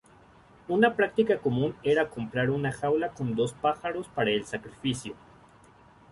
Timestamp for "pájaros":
3.53-4.07